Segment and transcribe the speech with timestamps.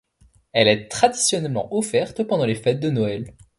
[0.51, 3.35] Elle est traditionnellement offerte pendant les fêtes de Noël.